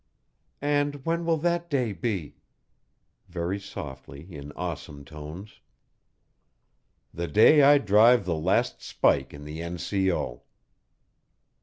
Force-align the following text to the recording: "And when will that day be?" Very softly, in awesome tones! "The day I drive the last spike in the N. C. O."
"And 0.63 1.05
when 1.05 1.25
will 1.27 1.37
that 1.37 1.69
day 1.69 1.93
be?" 1.93 2.37
Very 3.29 3.59
softly, 3.59 4.25
in 4.33 4.51
awesome 4.53 5.05
tones! 5.05 5.59
"The 7.13 7.27
day 7.27 7.61
I 7.61 7.77
drive 7.77 8.25
the 8.25 8.33
last 8.33 8.81
spike 8.81 9.31
in 9.31 9.45
the 9.45 9.61
N. 9.61 9.77
C. 9.77 10.11
O." 10.11 10.41